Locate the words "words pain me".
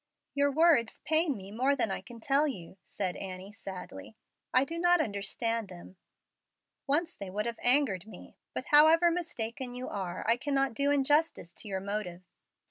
0.51-1.51